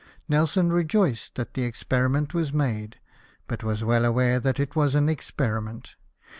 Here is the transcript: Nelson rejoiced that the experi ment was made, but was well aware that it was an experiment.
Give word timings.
Nelson 0.27 0.73
rejoiced 0.73 1.35
that 1.35 1.53
the 1.53 1.61
experi 1.61 2.09
ment 2.09 2.33
was 2.33 2.51
made, 2.51 2.95
but 3.47 3.63
was 3.63 3.83
well 3.83 4.03
aware 4.03 4.39
that 4.39 4.59
it 4.59 4.75
was 4.75 4.95
an 4.95 5.07
experiment. 5.07 5.93